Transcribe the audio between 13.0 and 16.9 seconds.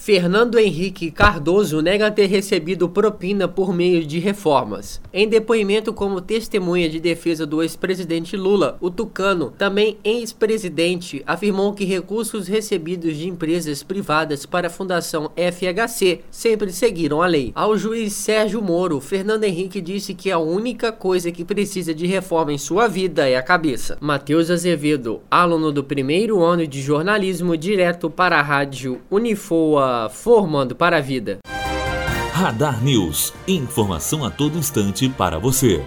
de empresas privadas para a Fundação FHC sempre